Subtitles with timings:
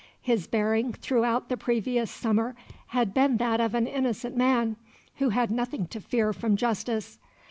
[0.23, 2.55] His bearing throughout the previous summer
[2.87, 4.75] had been that of an innocent man,
[5.17, 7.19] who had nothing to fear from justice.